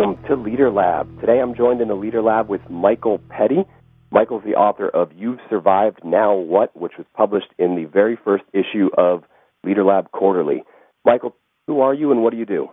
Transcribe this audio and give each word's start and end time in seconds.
Welcome 0.00 0.24
to 0.28 0.34
Leader 0.34 0.70
Lab. 0.70 1.20
Today 1.20 1.40
I'm 1.42 1.54
joined 1.54 1.82
in 1.82 1.88
the 1.88 1.94
Leader 1.94 2.22
Lab 2.22 2.48
with 2.48 2.62
Michael 2.70 3.20
Petty. 3.28 3.66
Michael's 4.10 4.42
the 4.46 4.54
author 4.54 4.88
of 4.88 5.10
You've 5.14 5.40
Survived 5.50 5.98
Now 6.02 6.34
What, 6.34 6.74
which 6.74 6.92
was 6.96 7.06
published 7.14 7.48
in 7.58 7.76
the 7.76 7.84
very 7.84 8.18
first 8.24 8.44
issue 8.54 8.88
of 8.96 9.24
Leader 9.62 9.84
Lab 9.84 10.10
Quarterly. 10.10 10.62
Michael, 11.04 11.36
who 11.66 11.82
are 11.82 11.92
you 11.92 12.12
and 12.12 12.22
what 12.22 12.30
do 12.30 12.38
you 12.38 12.46
do? 12.46 12.68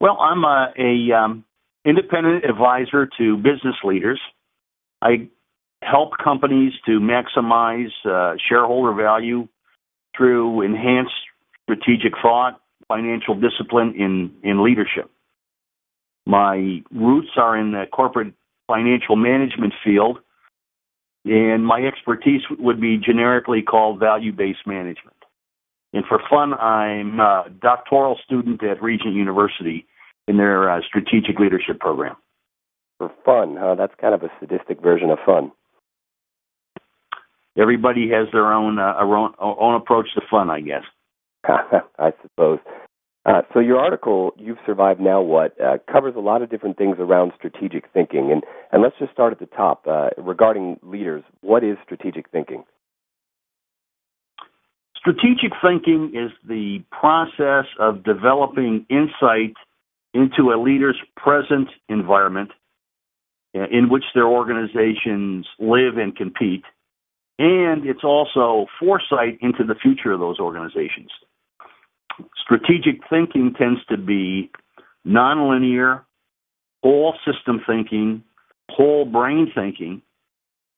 Well, 0.00 0.18
I'm 0.18 0.42
a, 0.42 0.72
a 0.76 1.16
um, 1.16 1.44
independent 1.84 2.44
advisor 2.44 3.08
to 3.16 3.36
business 3.36 3.76
leaders. 3.84 4.18
I 5.00 5.28
help 5.80 6.14
companies 6.22 6.72
to 6.86 6.98
maximize 6.98 7.92
uh, 8.04 8.34
shareholder 8.48 9.00
value 9.00 9.46
through 10.16 10.62
enhanced 10.62 11.14
strategic 11.62 12.14
thought, 12.20 12.60
financial 12.88 13.38
discipline 13.38 13.94
in, 13.96 14.32
in 14.42 14.64
leadership. 14.64 15.08
My 16.26 16.82
roots 16.90 17.30
are 17.36 17.56
in 17.56 17.72
the 17.72 17.84
corporate 17.90 18.34
financial 18.66 19.16
management 19.16 19.72
field, 19.84 20.18
and 21.24 21.64
my 21.64 21.80
expertise 21.80 22.42
would 22.58 22.80
be 22.80 22.98
generically 22.98 23.62
called 23.62 24.00
value 24.00 24.32
based 24.32 24.66
management. 24.66 25.16
And 25.92 26.04
for 26.04 26.20
fun, 26.28 26.52
I'm 26.54 27.20
a 27.20 27.44
doctoral 27.62 28.18
student 28.24 28.62
at 28.62 28.82
Regent 28.82 29.14
University 29.14 29.86
in 30.28 30.36
their 30.36 30.70
uh, 30.70 30.80
strategic 30.86 31.38
leadership 31.38 31.78
program. 31.78 32.16
For 32.98 33.10
fun, 33.24 33.56
huh? 33.58 33.76
That's 33.76 33.94
kind 34.00 34.14
of 34.14 34.22
a 34.22 34.30
sadistic 34.40 34.82
version 34.82 35.10
of 35.10 35.18
fun. 35.24 35.52
Everybody 37.58 38.10
has 38.10 38.28
their 38.32 38.52
own 38.52 38.78
uh, 38.78 38.94
own, 38.98 39.32
own 39.38 39.74
approach 39.76 40.08
to 40.14 40.22
fun, 40.30 40.50
I 40.50 40.60
guess. 40.60 40.82
I 41.44 42.12
suppose. 42.22 42.58
Uh, 43.26 43.42
so 43.52 43.58
your 43.58 43.80
article, 43.80 44.32
"You've 44.38 44.58
Survived 44.64 45.00
Now 45.00 45.20
What," 45.20 45.60
uh, 45.60 45.78
covers 45.90 46.14
a 46.14 46.20
lot 46.20 46.42
of 46.42 46.48
different 46.48 46.78
things 46.78 46.96
around 47.00 47.32
strategic 47.36 47.90
thinking, 47.92 48.30
and 48.30 48.44
and 48.70 48.82
let's 48.82 48.96
just 49.00 49.12
start 49.12 49.32
at 49.32 49.40
the 49.40 49.46
top 49.46 49.84
uh, 49.88 50.10
regarding 50.16 50.78
leaders. 50.82 51.24
What 51.40 51.64
is 51.64 51.76
strategic 51.82 52.30
thinking? 52.30 52.62
Strategic 54.96 55.52
thinking 55.60 56.12
is 56.14 56.30
the 56.48 56.84
process 56.92 57.66
of 57.80 58.04
developing 58.04 58.86
insight 58.88 59.54
into 60.14 60.52
a 60.52 60.56
leader's 60.62 60.98
present 61.16 61.68
environment 61.88 62.52
uh, 63.56 63.66
in 63.72 63.88
which 63.88 64.04
their 64.14 64.26
organizations 64.26 65.46
live 65.58 65.96
and 65.96 66.14
compete, 66.14 66.64
and 67.40 67.86
it's 67.86 68.04
also 68.04 68.66
foresight 68.78 69.38
into 69.40 69.64
the 69.64 69.74
future 69.74 70.12
of 70.12 70.20
those 70.20 70.38
organizations. 70.38 71.10
Strategic 72.42 73.00
thinking 73.10 73.54
tends 73.58 73.84
to 73.86 73.96
be 73.96 74.50
nonlinear, 75.06 76.02
whole 76.82 77.14
system 77.24 77.60
thinking, 77.66 78.22
whole 78.70 79.04
brain 79.04 79.50
thinking, 79.54 80.02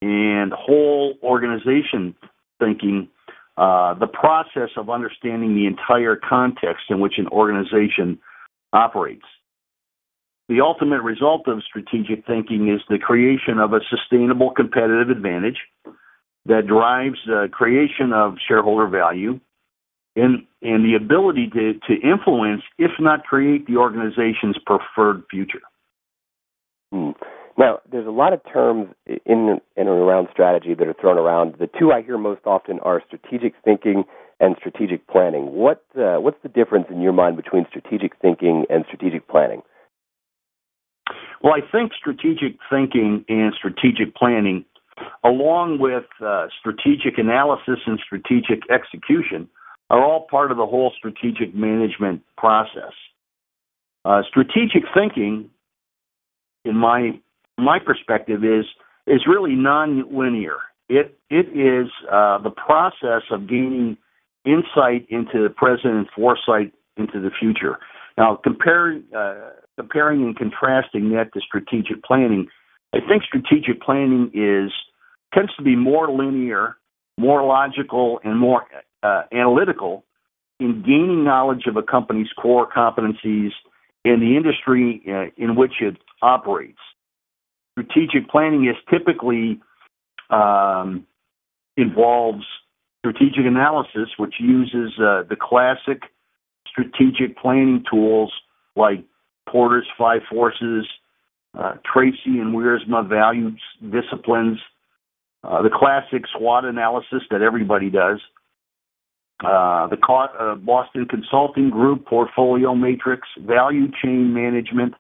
and 0.03 0.53
whole 0.53 1.15
organization 1.23 2.15
thinking. 2.59 3.09
Uh, 3.57 3.95
the 3.95 4.07
process 4.07 4.71
of 4.77 4.89
understanding 4.89 5.55
the 5.57 5.67
entire 5.67 6.15
context 6.17 6.85
in 6.91 7.01
which 7.01 7.15
an 7.19 7.27
organization 7.29 8.19
operates. 8.73 9.25
The 10.49 10.61
ultimate 10.61 11.03
result 11.03 11.49
of 11.49 11.63
strategic 11.65 12.25
thinking 12.25 12.73
is 12.73 12.81
the 12.89 12.99
creation 12.99 13.59
of 13.59 13.73
a 13.73 13.81
sustainable 13.91 14.53
competitive 14.53 15.11
advantage 15.11 15.59
that 16.47 16.67
drives 16.67 17.19
the 17.27 17.49
creation 17.53 18.13
of 18.15 18.37
shareholder 18.47 18.87
value 18.87 19.41
and 20.19 20.45
and 20.63 20.85
the 20.85 20.95
ability 20.95 21.49
to 21.55 21.75
to 21.87 21.95
influence, 22.03 22.63
if 22.79 22.91
not 22.99 23.25
create, 23.25 23.67
the 23.67 23.77
organization's 23.77 24.57
preferred 24.67 25.23
future. 25.31 25.63
Hmm. 26.93 27.11
Now, 27.57 27.81
there's 27.91 28.07
a 28.07 28.11
lot 28.11 28.33
of 28.33 28.41
terms 28.53 28.89
in 29.27 29.61
and 29.77 29.89
around 29.89 30.29
strategy 30.33 30.75
that 30.75 30.87
are 30.87 30.95
thrown 30.95 31.19
around. 31.19 31.57
The 31.59 31.69
two 31.79 31.91
I 31.93 32.03
hear 32.03 32.17
most 32.17 32.43
often 32.47 32.79
are 32.81 33.03
strategic 33.07 33.55
thinking 33.65 34.05
and 34.41 34.55
strategic 34.59 35.07
planning. 35.09 35.53
What 35.53 35.85
uh, 35.97 36.21
what's 36.21 36.41
the 36.43 36.49
difference 36.49 36.87
in 36.91 37.01
your 37.01 37.13
mind 37.13 37.37
between 37.37 37.67
strategic 37.69 38.13
thinking 38.21 38.65
and 38.71 38.85
strategic 38.87 39.29
planning? 39.29 39.63
Well, 41.43 41.53
I 41.53 41.61
think 41.71 41.93
strategic 41.99 42.59
thinking 42.71 43.25
and 43.29 43.53
strategic 43.57 44.15
planning, 44.15 44.65
along 45.25 45.79
with 45.81 46.05
uh, 46.25 46.47
strategic 46.59 47.19
analysis 47.19 47.79
and 47.87 47.99
strategic 48.05 48.63
execution, 48.71 49.49
are 49.91 50.05
all 50.05 50.27
part 50.31 50.51
of 50.51 50.57
the 50.57 50.67
whole 50.67 50.93
strategic 50.97 51.55
management 51.55 52.23
process. 52.37 52.93
Uh, 54.05 54.23
strategic 54.29 54.83
thinking, 54.95 55.51
in 56.65 56.77
my 56.77 57.19
my 57.59 57.79
perspective, 57.79 58.45
is 58.45 58.65
is 59.07 59.23
really 59.27 59.55
non-linear. 59.55 60.57
It 60.89 61.19
it 61.31 61.49
is 61.49 61.91
uh, 62.11 62.39
the 62.39 62.51
process 62.51 63.23
of 63.31 63.49
gaining 63.49 63.97
insight 64.45 65.07
into 65.11 65.43
the 65.43 65.51
present 65.55 65.95
and 65.95 66.09
foresight 66.15 66.73
into 66.97 67.21
the 67.21 67.31
future. 67.39 67.79
Now, 68.17 68.39
comparing 68.43 69.05
uh, 69.17 69.51
comparing 69.77 70.23
and 70.23 70.37
contrasting 70.37 71.11
that 71.11 71.33
to 71.35 71.41
strategic 71.41 72.03
planning, 72.03 72.49
I 72.95 72.99
think 73.07 73.23
strategic 73.25 73.81
planning 73.83 74.31
is 74.35 74.73
tends 75.35 75.55
to 75.57 75.63
be 75.63 75.77
more 75.77 76.11
linear, 76.11 76.77
more 77.19 77.45
logical, 77.45 78.21
and 78.25 78.39
more 78.39 78.65
uh, 79.03 79.23
analytical 79.33 80.05
in 80.61 80.83
gaining 80.83 81.25
knowledge 81.25 81.67
of 81.67 81.77
a 81.77 81.83
company's 81.83 82.29
core 82.41 82.69
competencies 82.69 83.51
and 84.05 84.23
the 84.23 84.37
industry 84.37 85.03
uh, 85.09 85.31
in 85.37 85.57
which 85.57 85.81
it 85.81 85.97
operates. 86.23 86.79
Strategic 87.73 88.29
planning 88.29 88.67
is 88.67 88.77
typically 88.91 89.61
um, 90.31 91.07
involves 91.77 92.45
strategic 92.99 93.47
analysis, 93.47 94.11
which 94.17 94.35
uses 94.41 94.93
uh, 94.99 95.23
the 95.29 95.37
classic 95.41 96.03
strategic 96.67 97.39
planning 97.39 97.85
tools 97.91 98.33
like 98.77 99.05
Porter's 99.49 99.87
Five 99.97 100.23
Forces, 100.29 100.87
uh, 101.57 101.75
Treacy 101.85 102.41
and 102.41 102.55
Wiersema 102.55 103.09
value 103.09 103.53
disciplines, 103.91 104.59
uh, 105.45 105.63
the 105.63 105.71
classic 105.73 106.25
SWOT 106.37 106.65
analysis 106.65 107.23
that 107.31 107.43
everybody 107.43 107.91
does, 107.91 108.21
the 109.41 109.97
uh, 110.41 110.55
Boston 110.57 111.07
Consulting 111.07 111.71
Group, 111.71 112.07
Portfolio 112.07 112.75
Matrix, 112.75 113.29
Value 113.39 113.87
Chain 114.03 114.35
Management, 114.35 114.95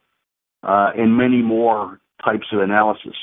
uh, 0.62 0.90
and 0.96 1.16
many 1.16 1.42
more 1.42 2.00
types 2.24 2.46
of 2.52 2.60
analysis. 2.60 3.16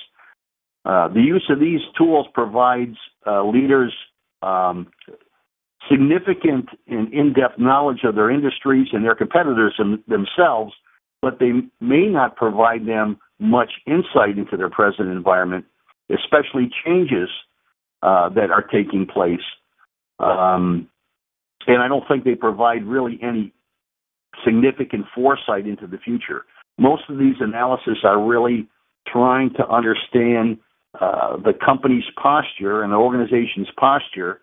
Uh, 0.86 1.08
the 1.10 1.22
use 1.22 1.46
of 1.50 1.60
these 1.60 1.82
tools 1.98 2.28
provides 2.34 2.96
uh, 3.26 3.44
leaders 3.44 3.94
um, 4.42 4.88
significant 5.90 6.68
and 6.88 7.12
in-depth 7.14 7.58
knowledge 7.58 8.00
of 8.04 8.16
their 8.16 8.30
industries 8.30 8.88
and 8.92 9.04
their 9.04 9.16
competitors 9.16 9.80
themselves, 10.08 10.74
but 11.22 11.40
they 11.40 11.52
may 11.80 12.08
not 12.08 12.36
provide 12.36 12.86
them 12.86 13.18
much 13.40 13.72
insight 13.88 14.38
into 14.38 14.56
their 14.58 14.70
present 14.70 15.10
environment, 15.10 15.66
especially 16.10 16.70
changes 16.86 17.30
that 18.02 18.52
are 18.52 18.62
taking 18.62 19.08
place. 19.08 19.40
And 21.68 21.82
I 21.82 21.88
don't 21.88 22.04
think 22.08 22.24
they 22.24 22.36
provide 22.36 22.86
really 22.86 23.20
any 23.22 23.54
significant 24.44 25.06
foresight 25.14 25.66
into 25.68 25.88
the 25.88 25.98
future. 25.98 26.46
Most 26.78 27.04
of 27.10 27.18
these 27.18 27.36
analyses 27.40 27.98
are 28.04 28.22
really 28.22 28.68
trying 29.08 29.52
to 29.58 29.68
understand 29.68 30.58
uh, 31.00 31.38
the 31.38 31.54
company's 31.54 32.04
posture 32.22 32.84
and 32.84 32.92
the 32.92 32.98
organization's 32.98 33.68
posture 33.78 34.42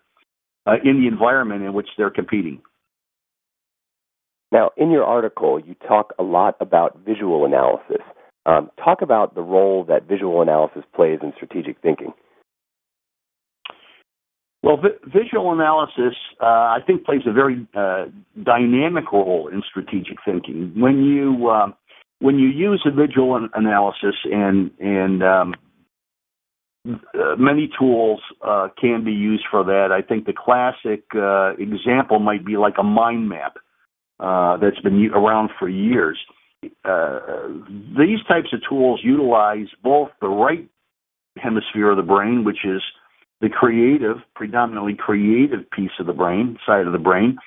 uh, 0.65 0.75
in 0.83 1.01
the 1.01 1.07
environment 1.07 1.63
in 1.63 1.73
which 1.73 1.87
they're 1.97 2.09
competing. 2.09 2.61
Now, 4.51 4.71
in 4.77 4.91
your 4.91 5.03
article, 5.03 5.59
you 5.59 5.75
talk 5.87 6.13
a 6.19 6.23
lot 6.23 6.55
about 6.59 6.99
visual 7.05 7.45
analysis. 7.45 8.01
Um, 8.45 8.69
talk 8.83 9.01
about 9.01 9.35
the 9.35 9.41
role 9.41 9.83
that 9.85 10.07
visual 10.07 10.41
analysis 10.41 10.83
plays 10.95 11.19
in 11.23 11.33
strategic 11.35 11.81
thinking. 11.81 12.13
Well, 14.63 14.77
vi- 14.77 14.97
visual 15.13 15.51
analysis, 15.51 16.15
uh, 16.41 16.45
I 16.45 16.79
think, 16.87 17.05
plays 17.05 17.21
a 17.27 17.33
very 17.33 17.67
uh, 17.75 18.05
dynamic 18.41 19.11
role 19.11 19.49
in 19.51 19.61
strategic 19.69 20.17
thinking. 20.23 20.71
When 20.75 21.03
you 21.03 21.49
uh, 21.49 21.67
when 22.19 22.39
you 22.39 22.47
use 22.47 22.81
a 22.85 22.91
visual 22.91 23.35
an- 23.35 23.49
analysis, 23.53 24.15
and 24.23 24.71
and 24.79 25.21
um, 25.21 25.55
uh, 26.87 27.35
many 27.37 27.69
tools 27.77 28.21
uh, 28.41 28.69
can 28.79 29.03
be 29.03 29.11
used 29.11 29.43
for 29.51 29.65
that. 29.65 29.89
I 29.91 30.01
think 30.01 30.25
the 30.25 30.33
classic 30.33 31.03
uh, 31.13 31.55
example 31.61 32.19
might 32.19 32.45
be 32.45 32.55
like 32.55 32.75
a 32.79 32.83
mind 32.83 33.27
map 33.27 33.57
that's 34.19 34.79
been 34.79 35.11
around 35.13 35.49
for 35.59 35.67
years. 35.67 36.17
these 36.61 38.23
types 38.29 38.53
of 38.53 38.61
tools 38.69 39.01
utilize 39.03 39.67
both 39.83 40.09
the 40.21 40.29
right 40.29 40.69
hemisphere 41.37 41.91
of 41.91 41.97
the 41.97 42.03
brain, 42.03 42.45
which 42.45 42.63
is 42.63 42.81
the 43.41 43.49
creative, 43.49 44.17
predominantly 44.35 44.95
creative 44.95 45.69
piece 45.71 45.91
of 45.99 46.05
the 46.05 46.13
brain, 46.13 46.57
side 46.65 46.87
of 46.87 46.93
the 46.93 46.99
brain, 46.99 47.37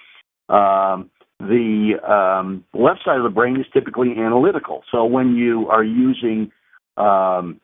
um, 0.48 1.10
the 1.38 1.94
um, 2.06 2.64
left 2.72 3.00
side 3.04 3.18
of 3.18 3.24
the 3.24 3.30
brain 3.30 3.56
is 3.60 3.66
typically 3.72 4.12
analytical. 4.18 4.82
So 4.90 5.04
when 5.04 5.34
you 5.34 5.68
are 5.68 5.84
using 5.84 6.50
um, 6.96 7.60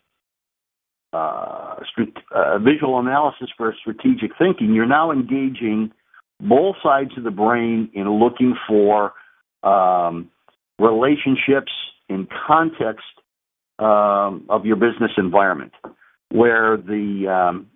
uh, 1.12 1.76
uh, 2.34 2.58
visual 2.58 2.98
analysis 2.98 3.48
for 3.56 3.74
strategic 3.80 4.32
thinking, 4.38 4.74
you're 4.74 4.86
now 4.86 5.10
engaging 5.10 5.92
both 6.40 6.76
sides 6.82 7.10
of 7.16 7.24
the 7.24 7.30
brain 7.30 7.90
in 7.94 8.10
looking 8.10 8.54
for 8.68 9.12
um, 9.62 10.30
relationships 10.78 11.72
in 12.08 12.26
context 12.46 13.04
um, 13.78 14.44
of 14.48 14.66
your 14.66 14.76
business 14.76 15.12
environment, 15.16 15.72
where 16.30 16.76
the 16.76 17.26
um, 17.28 17.66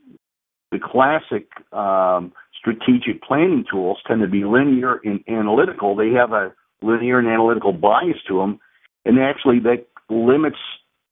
the 0.76 0.84
classic 0.84 1.48
um, 1.72 2.32
strategic 2.58 3.22
planning 3.22 3.64
tools 3.70 3.98
tend 4.06 4.20
to 4.20 4.28
be 4.28 4.44
linear 4.44 5.00
and 5.04 5.20
analytical. 5.28 5.96
They 5.96 6.10
have 6.10 6.32
a 6.32 6.52
linear 6.82 7.18
and 7.18 7.28
analytical 7.28 7.72
bias 7.72 8.18
to 8.28 8.38
them, 8.38 8.60
and 9.04 9.18
actually 9.18 9.60
that 9.60 9.86
limits. 10.10 10.58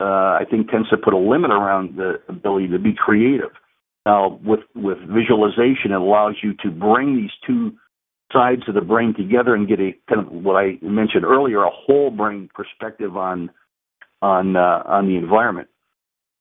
Uh, 0.01 0.37
I 0.41 0.45
think 0.51 0.71
tends 0.71 0.91
to 0.91 0.97
put 0.97 1.15
a 1.15 1.19
limit 1.19 1.53
around 1.53 1.97
the 1.97 2.21
ability 2.29 2.69
to 2.69 2.79
be 2.79 2.93
creative. 2.93 3.53
Now, 4.05 4.41
with 4.45 4.61
with 4.75 4.99
visualization, 4.99 5.93
it 5.93 6.01
allows 6.01 6.35
you 6.43 6.53
to 6.65 6.71
bring 6.71 7.17
these 7.17 7.31
two 7.47 7.73
sides 8.33 8.63
of 8.67 8.75
the 8.75 8.81
brain 8.81 9.15
together 9.17 9.55
and 9.55 9.69
get 9.69 9.79
a 9.79 9.93
kind 10.09 10.27
of 10.27 10.33
what 10.33 10.57
I 10.57 10.79
mentioned 10.83 11.25
earlier, 11.25 11.63
a 11.63 11.71
whole 11.71 12.11
brain 12.11 12.51
perspective 12.53 13.17
on 13.17 13.51
on 14.21 14.57
uh, 14.57 14.83
on 14.85 15.07
the 15.07 15.17
environment. 15.17 15.69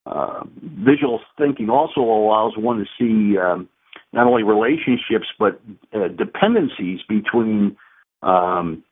Uh, 0.06 0.44
visual 0.84 1.22
thinking 1.38 1.70
also 1.70 2.02
allows 2.02 2.54
one 2.58 2.78
to 2.78 2.86
see 3.00 3.38
um, 3.38 3.70
not 4.12 4.28
only 4.28 4.44
relationships 4.44 5.28
but 5.40 5.62
uh, 5.94 6.10
dependencies 6.10 7.00
between 7.08 7.78
um, 8.22 8.84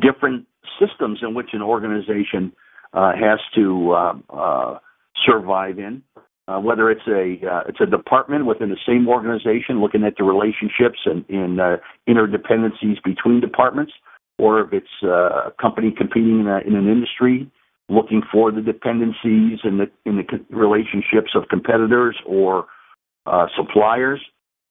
different 0.00 0.46
systems 0.80 1.18
in 1.22 1.34
which 1.34 1.50
an 1.52 1.60
organization 1.60 2.52
uh, 2.94 3.12
has 3.12 3.40
to 3.54 3.92
uh, 3.92 4.14
uh, 4.30 4.78
survive 5.26 5.78
in. 5.78 6.02
Uh, 6.48 6.58
whether 6.58 6.90
it's 6.90 7.06
a 7.06 7.38
it's 7.68 7.80
a 7.80 7.86
department 7.86 8.46
within 8.46 8.68
the 8.68 8.76
same 8.86 9.08
organization 9.08 9.80
looking 9.80 10.02
at 10.02 10.14
the 10.18 10.24
relationships 10.24 10.98
and, 11.04 11.24
and 11.28 11.60
interdependencies 12.08 13.00
between 13.04 13.40
departments, 13.40 13.92
or 14.38 14.60
if 14.60 14.72
it's 14.72 15.02
a 15.04 15.52
company 15.60 15.94
competing 15.96 16.40
in, 16.40 16.48
a, 16.48 16.58
in 16.66 16.74
an 16.74 16.90
industry 16.90 17.48
looking 17.92 18.22
for 18.32 18.50
the 18.50 18.62
dependencies 18.62 19.60
and 19.64 19.80
the 19.80 19.90
in 20.06 20.16
the 20.16 20.24
relationships 20.50 21.32
of 21.34 21.48
competitors 21.48 22.16
or 22.26 22.66
uh, 23.26 23.46
suppliers, 23.56 24.20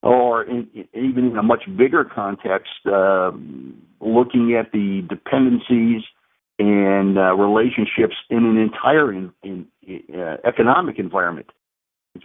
or 0.01 0.43
in, 0.43 0.67
even 0.93 1.27
in 1.31 1.37
a 1.37 1.43
much 1.43 1.63
bigger 1.77 2.03
context, 2.03 2.71
uh, 2.87 3.31
looking 4.01 4.55
at 4.59 4.71
the 4.71 5.05
dependencies 5.07 6.01
and 6.59 7.17
uh, 7.17 7.33
relationships 7.35 8.15
in 8.29 8.45
an 8.45 8.57
entire 8.57 9.13
in, 9.13 9.31
in, 9.43 9.67
uh, 10.13 10.37
economic 10.45 10.99
environment. 10.99 11.47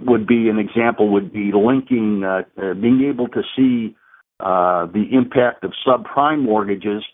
Would 0.01 0.27
be 0.27 0.49
an 0.49 0.59
example. 0.59 1.11
Would 1.13 1.33
be 1.33 1.53
linking, 1.55 2.25
uh, 2.25 2.43
uh, 2.61 2.75
being 2.75 3.05
able 3.09 3.29
to 3.29 3.43
see 3.55 3.95
the 4.41 5.05
impact 5.13 5.63
of 5.63 5.73
subprime 5.87 6.43
mortgages 6.43 7.05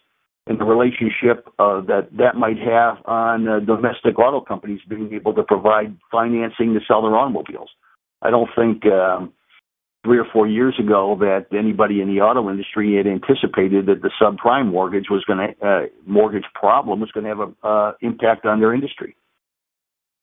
and 0.46 0.58
the 0.58 0.64
relationship 0.64 1.48
uh, 1.58 1.80
that 1.82 2.08
that 2.18 2.34
might 2.34 2.58
have 2.58 2.98
on 3.04 3.46
uh, 3.48 3.60
domestic 3.60 4.18
auto 4.18 4.40
companies 4.40 4.80
being 4.88 5.12
able 5.12 5.34
to 5.34 5.42
provide 5.42 5.96
financing 6.10 6.74
to 6.74 6.80
sell 6.86 7.02
their 7.02 7.16
automobiles. 7.16 7.70
I 8.22 8.30
don't 8.30 8.50
think 8.56 8.84
um, 8.86 9.32
three 10.04 10.18
or 10.18 10.26
four 10.32 10.48
years 10.48 10.74
ago 10.80 11.16
that 11.20 11.46
anybody 11.56 12.00
in 12.00 12.08
the 12.08 12.20
auto 12.20 12.50
industry 12.50 12.96
had 12.96 13.06
anticipated 13.06 13.86
that 13.86 14.02
the 14.02 14.10
subprime 14.20 14.70
mortgage 14.70 15.06
was 15.10 15.24
going 15.24 15.38
to 15.38 15.66
uh, 15.66 15.86
mortgage 16.06 16.44
problem 16.54 17.00
was 17.00 17.10
going 17.12 17.24
to 17.24 17.30
have 17.30 17.40
an 17.40 17.56
uh, 17.62 17.92
impact 18.00 18.44
on 18.44 18.60
their 18.60 18.74
industry. 18.74 19.16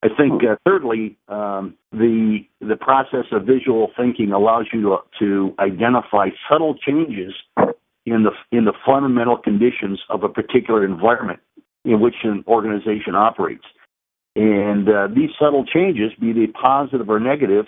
I 0.02 0.08
think 0.18 0.44
uh, 0.44 0.56
thirdly, 0.66 1.18
um, 1.28 1.76
the 1.92 2.40
the 2.62 2.78
process 2.78 3.26
of 3.32 3.44
visual 3.44 3.92
thinking 3.98 4.32
allows 4.32 4.66
you 4.74 4.82
to 4.82 4.98
to 5.20 5.56
identify 5.60 6.30
subtle 6.50 6.76
changes 6.76 7.34
in 8.10 8.24
the 8.24 8.32
in 8.52 8.66
the 8.66 8.74
fundamental 8.86 9.38
conditions 9.38 10.00
of 10.10 10.24
a 10.24 10.30
particular 10.30 10.86
environment 10.86 11.40
in 11.86 12.00
which 12.00 12.16
an 12.24 12.44
organization 12.48 13.16
operates. 13.16 13.64
And 14.36 14.88
uh, 14.88 15.08
these 15.08 15.30
subtle 15.40 15.66
changes, 15.66 16.12
be 16.20 16.34
they 16.34 16.48
positive 16.48 17.10
or 17.10 17.20
negative, 17.20 17.66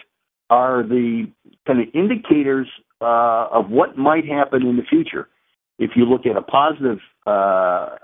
are 0.50 0.84
the 0.84 1.28
kind 1.66 1.82
of 1.82 1.88
indicators 1.94 2.68
uh, 3.02 3.48
of 3.52 3.70
what 3.70 3.98
might 3.98 4.26
happen 4.28 4.66
in 4.66 4.78
the 4.78 4.84
future. 4.84 5.28
If 5.80 5.92
you 5.96 6.06
look 6.06 6.26
at 6.26 6.38
a 6.38 6.42
positive 6.42 7.00
uh, 7.26 7.30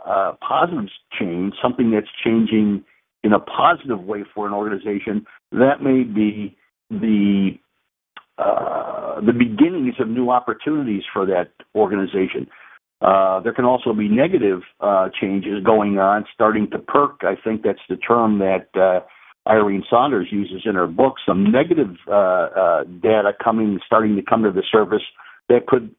uh 0.05 0.33
positive 0.47 0.89
change, 1.19 1.53
something 1.61 1.91
that's 1.91 2.07
changing 2.23 2.83
in 3.23 3.33
a 3.33 3.39
positive 3.39 4.01
way 4.01 4.23
for 4.33 4.47
an 4.47 4.53
organization, 4.53 5.25
that 5.51 5.81
may 5.81 6.03
be 6.03 6.55
the 6.89 7.57
uh, 8.37 9.21
the 9.21 9.33
beginnings 9.33 9.95
of 9.99 10.07
new 10.07 10.29
opportunities 10.29 11.03
for 11.11 11.25
that 11.25 11.51
organization. 11.75 12.47
Uh, 13.01 13.39
there 13.41 13.53
can 13.53 13.65
also 13.65 13.93
be 13.93 14.07
negative 14.07 14.61
uh, 14.79 15.09
changes 15.19 15.63
going 15.63 15.99
on, 15.99 16.25
starting 16.33 16.67
to 16.71 16.79
perk. 16.79 17.21
I 17.21 17.35
think 17.43 17.61
that's 17.63 17.79
the 17.89 17.97
term 17.97 18.39
that 18.39 18.67
uh, 18.75 19.01
Irene 19.49 19.83
Sanders 19.89 20.27
uses 20.31 20.63
in 20.65 20.75
her 20.75 20.87
book. 20.87 21.15
Some 21.25 21.51
negative 21.51 21.95
uh, 22.11 22.83
data 23.01 23.33
coming, 23.43 23.79
starting 23.85 24.15
to 24.15 24.23
come 24.23 24.43
to 24.43 24.51
the 24.51 24.63
surface 24.71 25.03
that 25.49 25.67
could 25.67 25.93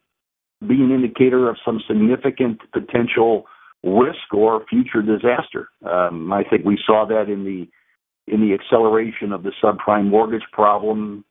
be 0.67 0.75
an 0.75 0.90
indicator 0.90 1.49
of 1.49 1.56
some 1.64 1.81
significant 1.87 2.61
potential 2.73 3.46
risk 3.85 4.32
or 4.32 4.64
future 4.69 5.02
disaster. 5.02 5.69
Um, 5.88 6.32
I 6.32 6.43
think 6.43 6.64
we 6.64 6.79
saw 6.85 7.06
that 7.08 7.32
in 7.32 7.44
the 7.44 7.69
in 8.32 8.40
the 8.40 8.52
acceleration 8.52 9.32
of 9.32 9.43
the 9.43 9.52
subprime 9.62 10.11
mortgage 10.11 10.43
problem 10.52 11.25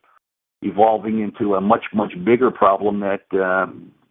evolving 0.62 1.20
into 1.20 1.56
a 1.56 1.62
much 1.62 1.86
much 1.94 2.14
bigger 2.26 2.52
problem 2.52 3.02
that 3.02 3.22
uh, 3.34 3.68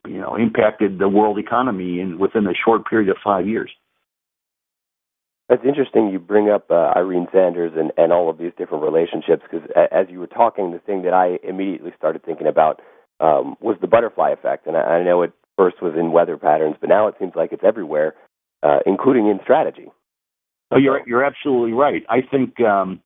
you 0.09 0.19
know 0.21 0.37
impacted 0.37 0.99
the 0.99 1.09
world 1.09 1.39
economy 1.39 2.01
in 2.01 2.19
within 2.19 2.47
a 2.47 2.55
short 2.65 2.87
period 2.89 3.09
of 3.09 3.17
five 3.23 3.47
years. 3.47 3.71
That's 5.49 5.63
interesting. 5.65 6.09
You 6.09 6.19
bring 6.19 6.51
up 6.51 6.71
uh, 6.71 6.93
Irene 6.97 7.29
Sanders 7.33 7.73
and, 7.77 7.93
and 7.97 8.13
all 8.13 8.29
of 8.29 8.39
these 8.39 8.51
different 8.59 8.83
relationships 8.83 9.43
because 9.49 9.69
as 9.93 10.07
you 10.11 10.19
were 10.19 10.27
talking, 10.27 10.73
the 10.73 10.81
thing 10.81 11.03
that 11.03 11.15
I 11.15 11.39
immediately 11.49 11.93
started 11.97 12.25
thinking 12.25 12.49
about 12.49 12.81
um, 13.21 13.57
was 13.61 13.77
the 13.81 13.87
butterfly 13.87 14.31
effect, 14.31 14.67
and 14.67 14.77
I, 14.77 14.81
I 14.81 15.05
know 15.05 15.23
it 15.23 15.33
first 15.57 15.81
was 15.81 15.95
in 15.99 16.13
weather 16.13 16.37
patterns, 16.37 16.77
but 16.81 16.89
now 16.89 17.07
it 17.07 17.15
seems 17.19 17.33
like 17.35 17.53
it's 17.53 17.63
everywhere, 17.65 18.15
uh, 18.63 18.81
including 18.85 19.29
in 19.29 19.39
strategy. 19.43 19.87
Oh, 20.73 20.79
you're 20.79 21.07
you're 21.07 21.25
absolutely 21.25 21.73
right. 21.73 22.03
I 22.11 22.23
think 22.29 22.61
um, 22.61 23.01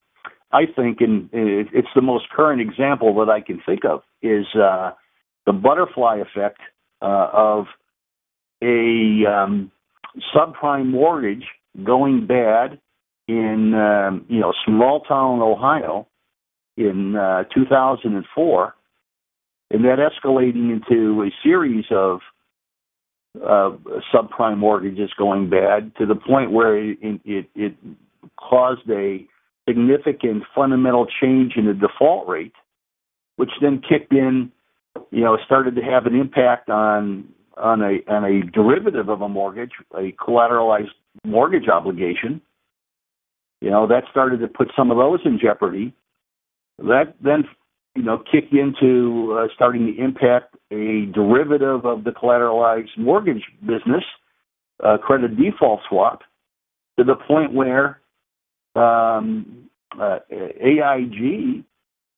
I 0.52 0.66
think, 0.66 1.00
and 1.00 1.28
it's 1.33 1.88
the 1.95 2.02
most 2.02 2.28
current 2.30 2.61
example 2.61 3.14
that 3.25 3.30
I 3.30 3.40
can 3.40 3.61
think 3.64 3.85
of, 3.85 4.02
is 4.21 4.47
uh, 4.54 4.92
the 5.47 5.52
butterfly 5.52 6.16
effect 6.19 6.61
uh, 7.00 7.28
of 7.33 7.66
a 8.62 9.25
um, 9.26 9.71
subprime 10.35 10.90
mortgage 10.90 11.45
going 11.85 12.26
bad 12.26 12.80
in 13.28 13.75
um, 13.75 14.26
you 14.28 14.40
know 14.40 14.52
small 14.66 15.00
town 15.00 15.40
Ohio 15.40 16.09
in 16.76 17.14
uh, 17.14 17.45
2004, 17.54 18.75
and 19.71 19.85
that 19.85 19.99
escalating 19.99 20.73
into 20.73 21.23
a 21.23 21.30
series 21.45 21.85
of 21.92 22.21
uh, 23.37 23.71
subprime 24.12 24.59
mortgages 24.59 25.11
going 25.16 25.49
bad 25.49 25.92
to 25.97 26.07
the 26.07 26.16
point 26.16 26.50
where 26.50 26.76
it, 26.76 26.99
it, 27.25 27.49
it 27.54 27.76
caused 28.37 28.88
a 28.90 29.25
significant 29.71 30.43
fundamental 30.55 31.07
change 31.21 31.53
in 31.57 31.67
the 31.67 31.75
default 31.75 32.27
rate, 32.27 32.55
which 33.37 33.50
then 33.61 33.81
kicked 33.81 34.12
in, 34.12 34.50
you 35.11 35.23
know, 35.23 35.39
started 35.45 35.77
to 35.77 35.83
have 35.83 36.07
an 36.07 36.15
impact 36.15 36.69
on 36.69 37.29
on 37.57 37.83
a 37.83 38.11
on 38.11 38.25
a 38.25 38.43
derivative 38.50 39.09
of 39.09 39.21
a 39.21 39.29
mortgage, 39.29 39.73
a 39.95 40.12
collateralized 40.12 40.91
mortgage 41.25 41.69
obligation. 41.69 42.41
You 43.61 43.71
know, 43.71 43.87
that 43.87 44.05
started 44.11 44.41
to 44.41 44.49
put 44.49 44.69
some 44.77 44.91
of 44.91 44.97
those 44.97 45.21
in 45.25 45.39
jeopardy. 45.41 45.95
That 46.79 47.15
then, 47.23 47.45
you 47.95 48.03
know, 48.03 48.19
kicked 48.19 48.55
into 48.55 49.39
uh, 49.39 49.49
starting 49.55 49.87
to 49.87 50.03
impact 50.03 50.57
a 50.71 51.07
derivative 51.12 51.85
of 51.85 52.05
the 52.05 52.11
collateralized 52.11 52.97
mortgage 52.97 53.45
business, 53.61 54.05
uh, 54.83 54.97
credit 54.99 55.37
default 55.37 55.81
swap, 55.89 56.23
to 56.99 57.05
the 57.05 57.15
point 57.15 57.53
where 57.53 58.00
um, 58.75 59.69
uh, 60.00 60.19
AIG 60.31 61.65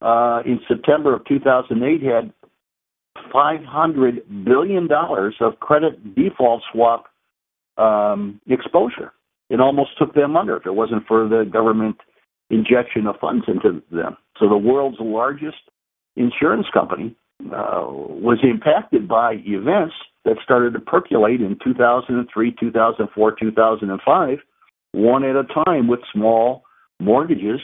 uh, 0.01 0.43
in 0.45 0.61
September 0.69 1.15
of 1.15 1.25
2008 1.27 2.03
had 2.03 2.33
500 3.33 4.45
billion 4.45 4.89
dollars 4.89 5.35
of 5.41 5.61
credit 5.61 6.15
default 6.15 6.63
swap 6.73 7.07
um, 7.79 8.41
exposure. 8.49 9.13
It 9.49 9.61
almost 9.61 9.91
took 9.99 10.15
them 10.15 10.37
under 10.37 10.57
if 10.57 10.67
it 10.67 10.75
wasn't 10.75 11.07
for 11.07 11.29
the 11.29 11.49
government 11.51 11.97
injection 12.51 13.07
of 13.07 13.17
funds 13.21 13.45
into 13.49 13.83
them. 13.91 14.17
So 14.39 14.49
the 14.49 14.57
world's 14.57 14.99
largest 15.01 15.59
insurance 16.17 16.67
company 16.73 17.17
uh, 17.47 17.85
was 17.87 18.39
impacted 18.43 19.09
by 19.09 19.35
events 19.45 19.95
that 20.25 20.37
started 20.45 20.75
to 20.75 20.81
percolate 20.81 21.41
in 21.41 21.59
2003, 21.65 22.57
2004, 22.61 23.37
2005, 23.41 24.39
one 24.93 25.25
at 25.25 25.37
a 25.37 25.45
time 25.65 25.89
with 25.89 26.01
small 26.13 26.65
mortgages 27.01 27.61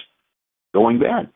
going 0.75 0.99
bad. 0.99 1.31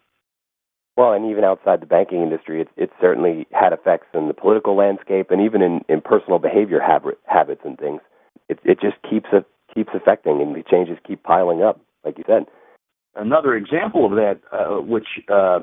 Well, 0.96 1.12
and 1.12 1.30
even 1.30 1.44
outside 1.44 1.80
the 1.80 1.86
banking 1.86 2.22
industry, 2.22 2.60
it's 2.60 2.70
it's 2.76 2.92
certainly 3.00 3.46
had 3.52 3.72
effects 3.72 4.08
in 4.12 4.28
the 4.28 4.34
political 4.34 4.76
landscape 4.76 5.30
and 5.30 5.40
even 5.40 5.62
in, 5.62 5.80
in 5.88 6.02
personal 6.02 6.38
behavior 6.38 6.80
habit, 6.80 7.18
habits 7.24 7.62
and 7.64 7.78
things. 7.78 8.00
It 8.48 8.58
it 8.64 8.78
just 8.80 8.96
keeps 9.08 9.28
it 9.32 9.46
keeps 9.74 9.90
affecting, 9.94 10.42
and 10.42 10.54
the 10.54 10.62
changes 10.70 10.98
keep 11.06 11.22
piling 11.22 11.62
up, 11.62 11.80
like 12.04 12.18
you 12.18 12.24
said. 12.26 12.44
Another 13.14 13.54
example 13.54 14.04
of 14.04 14.12
that, 14.12 14.40
uh, 14.52 14.80
which 14.82 15.06
uh, 15.32 15.60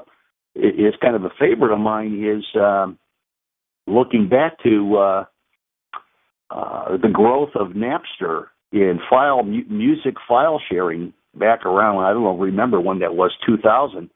is 0.56 0.94
kind 1.02 1.16
of 1.16 1.26
a 1.26 1.32
favorite 1.40 1.74
of 1.74 1.80
mine, 1.80 2.24
is 2.24 2.46
um, 2.60 2.98
looking 3.86 4.30
back 4.30 4.62
to 4.64 4.98
uh, 4.98 5.26
uh, 6.50 6.98
the 6.98 7.10
growth 7.12 7.52
of 7.56 7.70
Napster 7.70 8.48
in 8.72 9.00
file 9.10 9.44
mu- 9.44 9.66
music 9.70 10.16
file 10.28 10.62
sharing 10.70 11.14
back 11.36 11.66
around 11.66 12.04
I 12.04 12.14
don't 12.14 12.24
know 12.24 12.38
remember 12.38 12.80
when 12.80 13.00
that 13.00 13.16
was 13.16 13.32
2000 13.46 14.10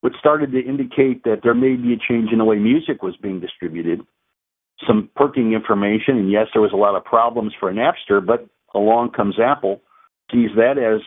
which 0.00 0.14
started 0.18 0.52
to 0.52 0.60
indicate 0.60 1.24
that 1.24 1.40
there 1.42 1.54
may 1.54 1.74
be 1.74 1.92
a 1.92 1.96
change 1.96 2.30
in 2.30 2.38
the 2.38 2.44
way 2.44 2.56
music 2.56 3.02
was 3.02 3.16
being 3.16 3.40
distributed. 3.40 4.02
Some 4.86 5.08
perking 5.16 5.52
information 5.52 6.16
and 6.18 6.30
yes 6.30 6.46
there 6.52 6.62
was 6.62 6.72
a 6.72 6.76
lot 6.76 6.96
of 6.96 7.04
problems 7.04 7.52
for 7.58 7.72
Napster 7.72 8.24
but 8.24 8.46
along 8.74 9.12
comes 9.12 9.36
Apple 9.40 9.80
sees 10.30 10.50
that 10.56 10.78
as 10.78 11.00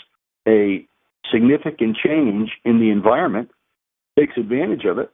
a 0.48 0.86
significant 1.32 1.98
change 2.04 2.52
in 2.66 2.80
the 2.80 2.90
environment 2.90 3.52
takes 4.18 4.38
advantage 4.38 4.86
of 4.86 4.98
it 4.98 5.12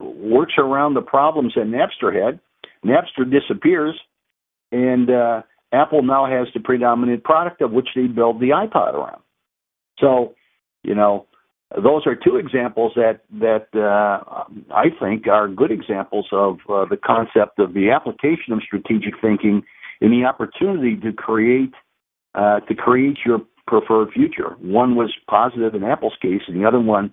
works 0.00 0.54
around 0.58 0.94
the 0.94 1.02
problems 1.02 1.54
that 1.54 1.64
Napster 1.64 2.12
had. 2.14 2.40
Napster 2.84 3.28
disappears 3.28 3.98
and 4.72 5.10
uh, 5.10 5.42
Apple 5.72 6.02
now 6.02 6.26
has 6.26 6.48
the 6.54 6.60
predominant 6.60 7.24
product 7.24 7.60
of 7.60 7.72
which 7.72 7.88
they 7.94 8.06
build 8.06 8.40
the 8.40 8.50
iPod 8.50 8.94
around. 8.94 9.22
So, 9.98 10.34
you 10.82 10.94
know, 10.94 11.26
those 11.74 12.06
are 12.06 12.14
two 12.14 12.36
examples 12.36 12.92
that 12.94 13.20
that 13.40 13.66
uh, 13.74 14.44
I 14.72 14.86
think 15.00 15.26
are 15.26 15.48
good 15.48 15.72
examples 15.72 16.26
of 16.30 16.58
uh, 16.68 16.84
the 16.88 16.96
concept 16.96 17.58
of 17.58 17.74
the 17.74 17.90
application 17.90 18.52
of 18.52 18.60
strategic 18.64 19.20
thinking 19.20 19.62
and 20.00 20.12
the 20.12 20.26
opportunity 20.26 20.96
to 21.00 21.12
create 21.12 21.72
uh, 22.34 22.60
to 22.60 22.74
create 22.74 23.18
your 23.24 23.40
preferred 23.66 24.12
future. 24.12 24.50
One 24.60 24.94
was 24.94 25.12
positive 25.28 25.74
in 25.74 25.82
Apple's 25.82 26.16
case, 26.22 26.42
and 26.46 26.60
the 26.60 26.68
other 26.68 26.80
one 26.80 27.12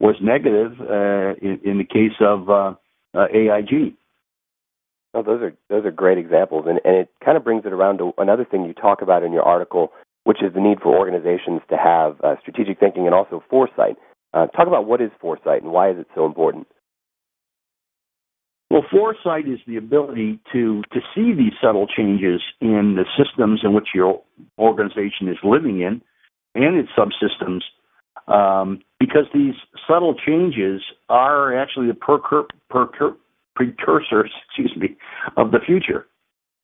was 0.00 0.16
negative 0.22 0.72
uh, 0.80 1.34
in, 1.40 1.60
in, 1.64 1.78
the 1.78 1.84
case 1.84 2.16
of 2.20 2.48
uh, 2.48 2.74
uh, 3.14 3.26
AIG. 3.32 3.94
Oh, 5.14 5.22
those 5.22 5.42
are 5.42 5.52
those 5.68 5.84
are 5.84 5.90
great 5.90 6.18
examples, 6.18 6.64
and 6.66 6.80
and 6.84 6.96
it 6.96 7.08
kind 7.24 7.36
of 7.36 7.44
brings 7.44 7.66
it 7.66 7.72
around 7.72 7.98
to 7.98 8.12
another 8.18 8.44
thing 8.44 8.64
you 8.64 8.72
talk 8.72 9.02
about 9.02 9.22
in 9.22 9.32
your 9.32 9.42
article, 9.42 9.92
which 10.24 10.42
is 10.42 10.54
the 10.54 10.60
need 10.60 10.80
for 10.80 10.96
organizations 10.96 11.60
to 11.68 11.76
have 11.76 12.16
uh, 12.24 12.36
strategic 12.40 12.80
thinking 12.80 13.06
and 13.06 13.14
also 13.14 13.42
foresight. 13.50 13.96
Uh, 14.32 14.46
talk 14.46 14.66
about 14.66 14.86
what 14.86 15.02
is 15.02 15.10
foresight 15.20 15.62
and 15.62 15.72
why 15.72 15.90
is 15.90 15.98
it 15.98 16.06
so 16.14 16.24
important. 16.24 16.66
Well, 18.70 18.86
foresight 18.90 19.46
is 19.46 19.58
the 19.66 19.76
ability 19.76 20.40
to 20.54 20.82
to 20.92 21.00
see 21.14 21.34
these 21.34 21.52
subtle 21.60 21.86
changes 21.86 22.40
in 22.62 22.96
the 22.96 23.04
systems 23.22 23.60
in 23.62 23.74
which 23.74 23.88
your 23.94 24.22
organization 24.58 25.28
is 25.28 25.36
living 25.44 25.82
in 25.82 26.00
and 26.54 26.76
its 26.78 26.88
subsystems, 26.96 27.60
um, 28.28 28.80
because 28.98 29.26
these 29.34 29.54
subtle 29.86 30.14
changes 30.14 30.80
are 31.10 31.54
actually 31.54 31.88
the 31.88 31.92
percur- 31.92 32.48
percur- 32.70 33.16
precursors, 33.54 34.30
excuse 34.48 34.74
me, 34.76 34.96
of 35.36 35.50
the 35.50 35.58
future. 35.64 36.06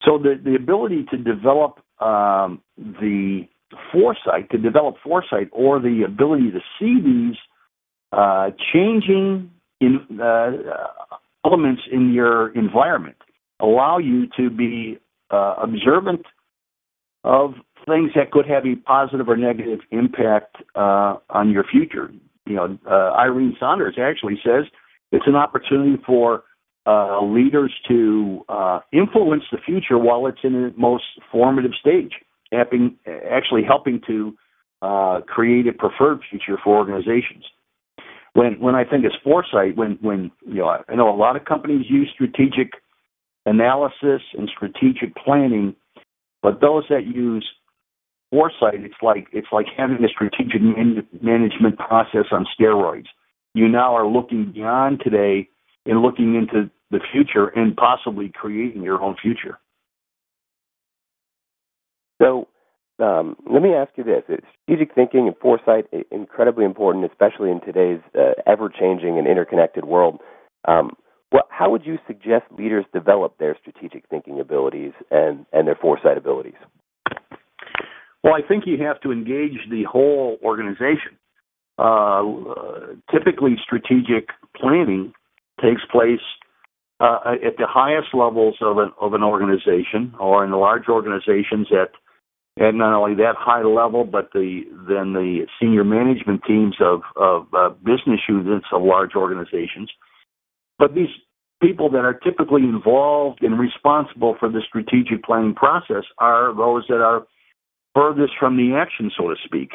So 0.04 0.18
the 0.18 0.40
the 0.42 0.54
ability 0.54 1.06
to 1.10 1.16
develop 1.16 1.80
um, 2.00 2.62
the 2.76 3.42
foresight, 3.92 4.50
to 4.50 4.58
develop 4.58 4.96
foresight, 5.02 5.48
or 5.52 5.80
the 5.80 6.02
ability 6.06 6.50
to 6.52 6.60
see 6.78 7.00
these 7.04 7.36
uh, 8.12 8.50
changing 8.72 9.50
in, 9.80 10.20
uh, 10.20 10.50
elements 11.44 11.82
in 11.90 12.12
your 12.12 12.54
environment, 12.54 13.16
allow 13.60 13.98
you 13.98 14.26
to 14.36 14.50
be 14.50 14.98
uh, 15.30 15.56
observant 15.62 16.24
of 17.24 17.54
things 17.86 18.10
that 18.14 18.30
could 18.30 18.46
have 18.46 18.64
a 18.64 18.76
positive 18.76 19.28
or 19.28 19.36
negative 19.36 19.80
impact 19.90 20.56
uh, 20.74 21.16
on 21.30 21.50
your 21.50 21.64
future. 21.64 22.10
You 22.46 22.54
know, 22.54 22.78
uh, 22.90 23.12
Irene 23.12 23.56
Sanders 23.60 23.96
actually 24.00 24.38
says 24.44 24.64
it's 25.12 25.26
an 25.26 25.36
opportunity 25.36 26.00
for 26.06 26.44
uh, 26.88 27.22
leaders 27.22 27.72
to 27.86 28.44
uh, 28.48 28.80
influence 28.92 29.42
the 29.52 29.58
future 29.58 29.98
while 29.98 30.26
it's 30.26 30.38
in 30.42 30.54
its 30.64 30.76
most 30.78 31.04
formative 31.30 31.72
stage, 31.78 32.12
helping, 32.50 32.96
actually 33.30 33.62
helping 33.62 34.00
to 34.06 34.34
uh, 34.80 35.20
create 35.26 35.66
a 35.66 35.72
preferred 35.72 36.20
future 36.30 36.58
for 36.64 36.78
organizations. 36.78 37.44
When 38.32 38.58
when 38.58 38.74
I 38.74 38.84
think 38.84 39.04
it's 39.04 39.16
foresight, 39.22 39.76
when 39.76 39.98
when 40.00 40.30
you 40.46 40.60
know 40.60 40.78
I 40.88 40.94
know 40.94 41.14
a 41.14 41.16
lot 41.16 41.36
of 41.36 41.44
companies 41.44 41.86
use 41.90 42.08
strategic 42.14 42.72
analysis 43.44 44.22
and 44.38 44.48
strategic 44.54 45.14
planning, 45.16 45.74
but 46.42 46.60
those 46.60 46.84
that 46.88 47.06
use 47.06 47.46
foresight, 48.30 48.80
it's 48.80 49.02
like 49.02 49.26
it's 49.32 49.48
like 49.52 49.66
having 49.76 50.02
a 50.04 50.08
strategic 50.08 50.62
man- 50.62 51.06
management 51.20 51.76
process 51.78 52.26
on 52.30 52.46
steroids. 52.58 53.08
You 53.52 53.68
now 53.68 53.94
are 53.94 54.06
looking 54.06 54.52
beyond 54.52 55.00
today 55.02 55.48
and 55.84 56.00
looking 56.00 56.34
into 56.34 56.70
the 56.90 57.00
future 57.12 57.48
and 57.48 57.76
possibly 57.76 58.32
creating 58.34 58.82
your 58.82 59.00
own 59.02 59.16
future. 59.20 59.58
So, 62.20 62.48
um, 62.98 63.36
let 63.48 63.62
me 63.62 63.74
ask 63.74 63.92
you 63.96 64.04
this: 64.04 64.22
strategic 64.64 64.94
thinking 64.94 65.28
and 65.28 65.36
foresight 65.36 65.86
incredibly 66.10 66.64
important, 66.64 67.04
especially 67.04 67.50
in 67.50 67.60
today's 67.60 68.00
uh, 68.18 68.32
ever-changing 68.46 69.18
and 69.18 69.26
interconnected 69.26 69.84
world. 69.84 70.18
Um, 70.66 70.96
well, 71.30 71.44
how 71.50 71.70
would 71.70 71.84
you 71.84 71.98
suggest 72.06 72.44
leaders 72.56 72.86
develop 72.92 73.38
their 73.38 73.56
strategic 73.60 74.08
thinking 74.08 74.40
abilities 74.40 74.92
and, 75.10 75.44
and 75.52 75.68
their 75.68 75.76
foresight 75.80 76.16
abilities? 76.16 76.54
Well, 78.24 78.34
I 78.34 78.40
think 78.46 78.64
you 78.66 78.82
have 78.82 79.00
to 79.02 79.12
engage 79.12 79.58
the 79.70 79.84
whole 79.84 80.38
organization. 80.42 81.18
Uh, 81.78 82.22
typically, 83.12 83.56
strategic 83.62 84.30
planning 84.56 85.12
takes 85.62 85.82
place 85.92 86.18
uh, 87.00 87.34
at 87.46 87.56
the 87.56 87.66
highest 87.66 88.08
levels 88.12 88.56
of 88.60 88.78
an 88.78 88.92
of 89.00 89.14
an 89.14 89.22
organization 89.22 90.14
or 90.18 90.44
in 90.44 90.50
large 90.50 90.88
organizations 90.88 91.68
at 91.70 91.92
at 92.60 92.74
not 92.74 92.92
only 92.92 93.14
that 93.16 93.36
high 93.38 93.62
level, 93.62 94.04
but 94.04 94.32
the 94.32 94.62
then 94.88 95.12
the 95.12 95.46
senior 95.60 95.84
management 95.84 96.42
teams 96.46 96.76
of 96.80 97.02
of 97.16 97.46
uh, 97.54 97.70
business 97.84 98.20
units 98.28 98.66
of 98.72 98.82
large 98.82 99.14
organizations. 99.14 99.90
But 100.78 100.94
these 100.94 101.10
people 101.62 101.90
that 101.90 102.04
are 102.04 102.14
typically 102.14 102.62
involved 102.62 103.42
and 103.42 103.58
responsible 103.58 104.36
for 104.38 104.48
the 104.48 104.62
strategic 104.66 105.24
planning 105.24 105.54
process 105.54 106.04
are 106.18 106.54
those 106.54 106.84
that 106.88 107.00
are 107.00 107.26
furthest 107.94 108.32
from 108.38 108.56
the 108.56 108.76
action, 108.76 109.10
so 109.16 109.28
to 109.28 109.36
speak. 109.44 109.70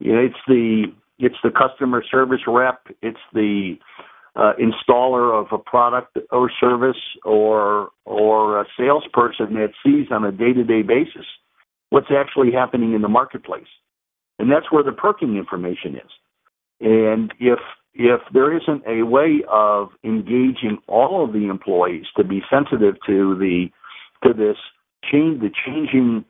It's 0.00 0.34
the 0.48 0.86
it's 1.18 1.36
the 1.44 1.50
customer 1.50 2.02
service 2.10 2.40
rep, 2.48 2.86
it's 3.00 3.20
the 3.32 3.76
uh, 4.34 4.52
installer 4.58 5.38
of 5.38 5.46
a 5.52 5.58
product 5.58 6.18
or 6.30 6.50
service 6.60 6.96
or 7.24 7.90
or 8.04 8.60
a 8.60 8.64
salesperson 8.78 9.54
that 9.54 9.72
sees 9.84 10.06
on 10.10 10.24
a 10.24 10.32
day-to-day 10.32 10.82
basis 10.82 11.26
what's 11.90 12.10
actually 12.10 12.50
happening 12.50 12.94
in 12.94 13.02
the 13.02 13.08
marketplace, 13.08 13.68
and 14.38 14.50
that's 14.50 14.72
where 14.72 14.82
the 14.82 14.92
perking 14.92 15.36
information 15.36 15.96
is. 15.96 16.10
And 16.80 17.32
if 17.38 17.58
if 17.94 18.20
there 18.32 18.56
isn't 18.56 18.82
a 18.86 19.02
way 19.02 19.42
of 19.50 19.90
engaging 20.02 20.78
all 20.88 21.22
of 21.24 21.34
the 21.34 21.48
employees 21.48 22.06
to 22.16 22.24
be 22.24 22.42
sensitive 22.50 22.94
to 23.06 23.36
the 23.36 23.66
to 24.22 24.32
this 24.32 24.56
change 25.10 25.40
the 25.40 25.50
changing 25.66 26.24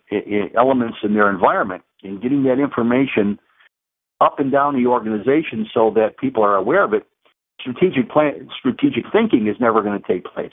elements 0.58 0.98
in 1.04 1.14
their 1.14 1.30
environment 1.30 1.82
and 2.02 2.20
getting 2.20 2.42
that 2.44 2.58
information 2.58 3.38
up 4.20 4.40
and 4.40 4.50
down 4.50 4.74
the 4.74 4.88
organization 4.88 5.68
so 5.72 5.92
that 5.94 6.16
people 6.18 6.42
are 6.42 6.56
aware 6.56 6.82
of 6.82 6.94
it 6.94 7.06
strategic 7.62 8.10
plan, 8.10 8.48
strategic 8.58 9.04
thinking 9.10 9.48
is 9.48 9.56
never 9.58 9.82
going 9.82 10.00
to 10.00 10.06
take 10.06 10.24
place. 10.24 10.52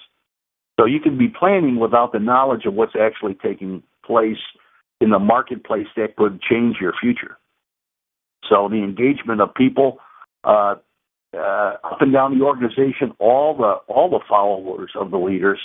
So 0.80 0.86
you 0.86 1.02
can 1.02 1.18
be 1.18 1.28
planning 1.28 1.78
without 1.78 2.14
the 2.14 2.20
knowledge 2.20 2.66
of 2.66 2.74
what's 2.74 2.96
actually 3.00 3.34
taking 3.34 3.84
place 4.06 4.38
in 5.02 5.10
the 5.10 5.20
marketplace 5.20 5.88
that 5.98 6.16
could 6.16 6.42
change 6.42 6.78
your 6.80 6.94
future. 7.02 7.38
So 8.50 8.70
the 8.70 8.78
engagement 8.78 9.42
of 9.42 9.54
people 9.54 10.00
uh, 10.44 10.76
uh, 11.36 11.74
up 11.84 12.02
and 12.02 12.14
down 12.14 12.38
the 12.38 12.46
organization, 12.46 13.14
all 13.20 13.56
the 13.56 13.94
all 13.94 14.10
the 14.10 14.22
followers 14.28 14.92
of 14.96 15.12
the 15.12 15.18
leaders, 15.18 15.60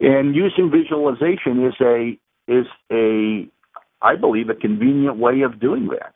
and 0.00 0.34
using 0.34 0.70
visualization 0.70 1.66
is 1.66 1.74
a 1.80 2.18
is 2.48 2.66
a 2.90 3.46
I 4.00 4.16
believe 4.16 4.48
a 4.48 4.54
convenient 4.54 5.18
way 5.18 5.42
of 5.42 5.60
doing 5.60 5.88
that. 5.88 6.14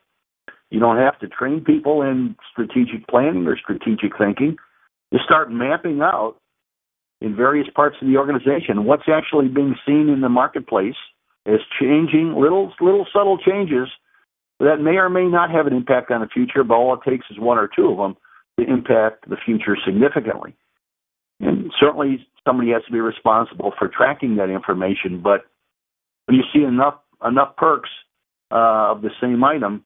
You 0.71 0.81
don't 0.81 0.99
have 0.99 1.19
to 1.21 1.29
train 1.29 1.63
people 1.65 2.03
in 2.03 2.37
strategic 2.51 3.07
planning 3.09 3.47
or 3.47 3.57
strategic 3.57 4.19
thinking. 4.19 4.57
You 5.13 5.19
start 5.25 5.51
mapping 5.51 6.01
out 6.01 6.37
in 7.21 7.37
various 7.37 7.69
parts 7.75 7.97
of 8.01 8.09
the 8.09 8.17
organization. 8.17 8.85
What's 8.85 9.09
actually 9.09 9.49
being 9.49 9.77
seen 9.87 10.09
in 10.09 10.21
the 10.21 10.29
marketplace 10.29 10.97
as 11.47 11.61
changing 11.81 12.35
little 12.37 12.73
little 12.81 13.07
subtle 13.13 13.39
changes 13.39 13.89
that 14.59 14.81
may 14.81 14.97
or 14.97 15.09
may 15.09 15.27
not 15.27 15.51
have 15.51 15.67
an 15.67 15.75
impact 15.75 16.11
on 16.11 16.21
the 16.21 16.27
future, 16.27 16.65
but 16.65 16.75
all 16.75 16.95
it 16.95 17.09
takes 17.09 17.27
is 17.31 17.39
one 17.39 17.59
or 17.59 17.69
two 17.69 17.89
of 17.89 17.99
them 17.99 18.17
to 18.59 18.73
impact 18.73 19.29
the 19.29 19.37
future 19.45 19.77
significantly. 19.85 20.55
And 21.41 21.71
certainly 21.79 22.27
somebody 22.47 22.71
has 22.71 22.83
to 22.87 22.93
be 22.93 23.01
responsible 23.01 23.73
for 23.79 23.89
tracking 23.89 24.37
that 24.37 24.51
information, 24.51 25.21
but 25.23 25.45
when 26.25 26.37
you 26.37 26.43
see 26.53 26.65
enough 26.65 26.95
enough 27.25 27.57
perks 27.57 27.91
uh, 28.51 28.93
of 28.93 29.03
the 29.03 29.11
same 29.21 29.43
item, 29.45 29.85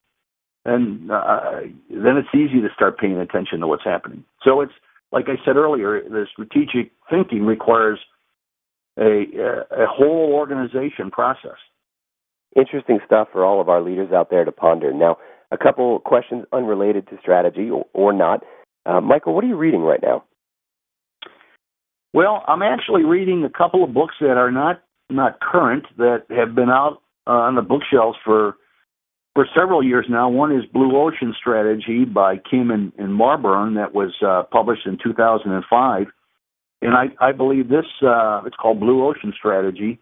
and 0.64 1.10
uh, 1.10 1.60
then 1.88 2.16
it's 2.16 2.28
easy 2.34 2.60
to 2.60 2.68
start 2.74 2.98
paying 2.98 3.18
attention 3.18 3.60
to 3.60 3.66
what's 3.66 3.84
happening. 3.84 4.24
So 4.44 4.60
it's 4.60 4.72
like 5.12 5.26
I 5.28 5.44
said 5.44 5.56
earlier, 5.56 6.02
the 6.02 6.26
strategic 6.32 6.92
thinking 7.08 7.44
requires 7.44 7.98
a, 8.98 9.24
a 9.70 9.86
whole 9.86 10.32
organization 10.34 11.10
process. 11.10 11.56
Interesting 12.56 12.98
stuff 13.06 13.28
for 13.32 13.44
all 13.44 13.60
of 13.60 13.68
our 13.68 13.80
leaders 13.80 14.12
out 14.12 14.30
there 14.30 14.44
to 14.44 14.52
ponder. 14.52 14.92
Now, 14.92 15.18
a 15.50 15.58
couple 15.58 15.98
questions 16.00 16.44
unrelated 16.52 17.08
to 17.08 17.18
strategy 17.20 17.70
or, 17.70 17.86
or 17.92 18.12
not. 18.12 18.44
Uh, 18.86 19.00
Michael, 19.00 19.34
what 19.34 19.44
are 19.44 19.48
you 19.48 19.56
reading 19.56 19.80
right 19.80 20.00
now? 20.02 20.24
Well, 22.12 22.44
I'm 22.46 22.62
actually 22.62 23.04
reading 23.04 23.44
a 23.44 23.50
couple 23.50 23.84
of 23.84 23.94
books 23.94 24.16
that 24.20 24.36
are 24.36 24.50
not 24.50 24.82
not 25.10 25.40
current 25.40 25.86
that 25.96 26.22
have 26.30 26.54
been 26.54 26.70
out 26.70 27.02
uh, 27.26 27.30
on 27.30 27.56
the 27.56 27.62
bookshelves 27.62 28.16
for 28.24 28.56
for 29.34 29.46
several 29.54 29.82
years 29.82 30.06
now. 30.08 30.28
One 30.28 30.52
is 30.52 30.64
Blue 30.72 30.96
Ocean 30.96 31.34
Strategy 31.38 32.04
by 32.04 32.36
Kim 32.36 32.70
and, 32.70 32.92
and 32.98 33.18
Mauborgne 33.18 33.76
that 33.76 33.94
was 33.94 34.12
uh, 34.26 34.42
published 34.50 34.86
in 34.86 34.98
2005. 35.02 36.06
And 36.82 36.94
I, 36.94 37.06
I 37.20 37.32
believe 37.32 37.68
this, 37.68 37.84
uh, 38.02 38.42
it's 38.46 38.56
called 38.56 38.80
Blue 38.80 39.06
Ocean 39.06 39.32
Strategy. 39.36 40.00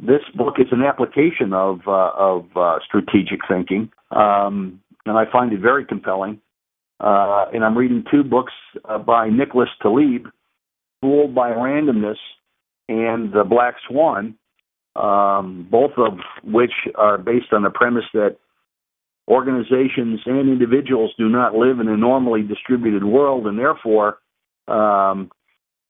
This 0.00 0.22
book 0.34 0.54
is 0.58 0.68
an 0.70 0.82
application 0.82 1.52
of, 1.52 1.80
uh, 1.86 2.10
of 2.16 2.46
uh, 2.56 2.78
strategic 2.86 3.40
thinking, 3.48 3.90
um, 4.10 4.80
and 5.04 5.18
I 5.18 5.24
find 5.30 5.52
it 5.52 5.60
very 5.60 5.84
compelling. 5.84 6.40
Uh, 7.00 7.46
and 7.52 7.64
I'm 7.64 7.76
reading 7.76 8.04
two 8.10 8.24
books 8.24 8.52
uh, 8.84 8.98
by 8.98 9.28
Nicholas 9.28 9.68
Taleb, 9.82 10.28
Fooled 11.00 11.32
by 11.32 11.50
Randomness 11.50 12.16
and 12.88 13.32
The 13.32 13.44
Black 13.48 13.74
Swan, 13.88 14.34
um, 14.96 15.68
both 15.70 15.92
of 15.96 16.18
which 16.42 16.72
are 16.96 17.18
based 17.18 17.52
on 17.52 17.62
the 17.62 17.70
premise 17.70 18.04
that 18.14 18.36
organizations 19.28 20.20
and 20.26 20.48
individuals 20.48 21.12
do 21.18 21.28
not 21.28 21.54
live 21.54 21.80
in 21.80 21.88
a 21.88 21.96
normally 21.96 22.42
distributed 22.42 23.04
world, 23.04 23.46
and 23.46 23.58
therefore 23.58 24.18
um, 24.66 25.30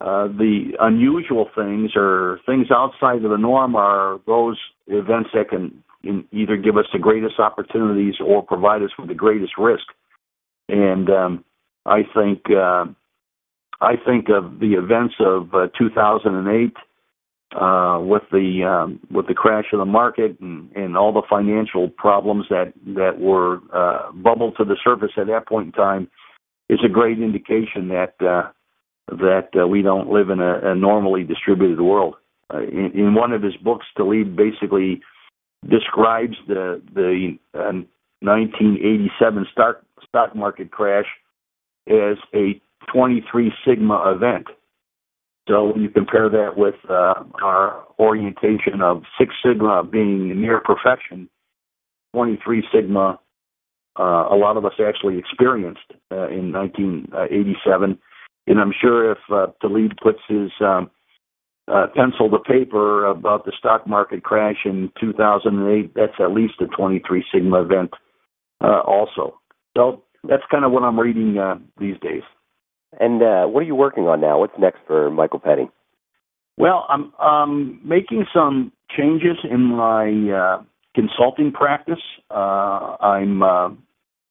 uh, 0.00 0.26
the 0.28 0.72
unusual 0.80 1.48
things 1.54 1.92
or 1.96 2.40
things 2.46 2.66
outside 2.70 3.24
of 3.24 3.30
the 3.30 3.38
norm 3.38 3.76
are 3.76 4.20
those 4.26 4.58
events 4.86 5.30
that 5.34 5.48
can 5.48 5.82
either 6.32 6.56
give 6.56 6.76
us 6.76 6.86
the 6.92 6.98
greatest 6.98 7.38
opportunities 7.38 8.14
or 8.24 8.42
provide 8.42 8.82
us 8.82 8.90
with 8.98 9.08
the 9.08 9.14
greatest 9.14 9.52
risk. 9.58 9.86
And 10.68 11.10
um, 11.10 11.44
I 11.86 12.02
think 12.14 12.42
uh, 12.50 12.86
I 13.80 13.94
think 14.04 14.28
of 14.28 14.58
the 14.60 14.74
events 14.74 15.14
of 15.20 15.54
uh, 15.54 15.68
2008 15.78 16.74
uh, 17.54 17.98
with 18.02 18.22
the 18.30 18.62
um, 18.62 19.00
with 19.10 19.26
the 19.26 19.34
crash 19.34 19.66
of 19.72 19.78
the 19.78 19.84
market 19.84 20.38
and, 20.40 20.70
and 20.76 20.96
all 20.96 21.12
the 21.12 21.22
financial 21.28 21.88
problems 21.88 22.46
that 22.50 22.72
that 22.94 23.18
were 23.18 23.60
uh, 23.72 24.12
bubbled 24.12 24.54
to 24.58 24.64
the 24.64 24.76
surface 24.84 25.12
at 25.16 25.28
that 25.28 25.48
point 25.48 25.66
in 25.66 25.72
time 25.72 26.10
is 26.68 26.78
a 26.84 26.88
great 26.88 27.18
indication 27.18 27.88
that 27.88 28.14
uh, 28.20 28.50
that 29.08 29.48
uh, 29.58 29.66
we 29.66 29.80
don't 29.80 30.10
live 30.10 30.28
in 30.28 30.40
a, 30.40 30.72
a 30.72 30.74
normally 30.74 31.24
distributed 31.24 31.80
world. 31.80 32.16
Uh, 32.52 32.62
in, 32.62 32.92
in 32.94 33.14
one 33.14 33.32
of 33.32 33.42
his 33.42 33.56
books, 33.56 33.86
Taleb 33.96 34.36
basically 34.36 35.00
describes 35.68 36.36
the 36.46 36.82
the 36.94 37.38
uh, 37.54 37.72
1987 38.20 39.46
stock 39.52 39.82
stock 40.06 40.36
market 40.36 40.70
crash 40.70 41.06
as 41.88 42.18
a 42.34 42.60
23 42.92 43.52
sigma 43.66 44.12
event 44.14 44.48
so 45.48 45.72
when 45.72 45.82
you 45.82 45.88
compare 45.88 46.28
that 46.28 46.56
with 46.56 46.74
uh, 46.88 47.14
our 47.42 47.84
orientation 47.98 48.82
of 48.82 49.02
Six 49.18 49.34
Sigma 49.44 49.82
being 49.82 50.40
near 50.40 50.60
perfection, 50.60 51.28
23 52.14 52.62
Sigma, 52.72 53.18
uh, 53.98 54.02
a 54.30 54.36
lot 54.36 54.56
of 54.56 54.64
us 54.64 54.74
actually 54.86 55.18
experienced 55.18 55.90
uh, 56.12 56.28
in 56.28 56.52
1987. 56.52 57.98
And 58.46 58.60
I'm 58.60 58.72
sure 58.78 59.12
if 59.12 59.18
uh, 59.32 59.46
Taleb 59.60 59.92
puts 60.02 60.20
his 60.28 60.50
um, 60.60 60.90
uh, 61.66 61.86
pencil 61.94 62.30
to 62.30 62.38
paper 62.38 63.06
about 63.06 63.44
the 63.44 63.52
stock 63.58 63.86
market 63.86 64.22
crash 64.22 64.58
in 64.64 64.90
2008, 65.00 65.92
that's 65.94 66.12
at 66.20 66.32
least 66.32 66.54
a 66.60 66.66
23 66.66 67.24
Sigma 67.32 67.62
event 67.62 67.90
uh, 68.62 68.80
also. 68.86 69.38
So 69.76 70.04
that's 70.28 70.42
kind 70.50 70.64
of 70.64 70.72
what 70.72 70.82
I'm 70.82 70.98
reading 70.98 71.38
uh, 71.38 71.56
these 71.78 71.96
days. 72.00 72.22
And 72.98 73.22
uh, 73.22 73.46
what 73.46 73.60
are 73.60 73.66
you 73.66 73.74
working 73.74 74.04
on 74.04 74.20
now? 74.20 74.38
What's 74.38 74.58
next 74.58 74.78
for 74.86 75.10
Michael 75.10 75.40
Petty? 75.40 75.68
Well, 76.56 76.86
I'm 76.88 77.14
um, 77.14 77.80
making 77.84 78.26
some 78.34 78.72
changes 78.96 79.36
in 79.48 79.60
my 79.60 80.08
uh, 80.32 80.62
consulting 80.94 81.52
practice. 81.52 82.02
Uh, 82.30 82.96
I'm 83.00 83.42
uh, 83.42 83.68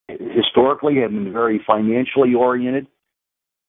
historically 0.10 0.96
have 1.02 1.12
been 1.12 1.32
very 1.32 1.62
financially 1.66 2.34
oriented 2.34 2.88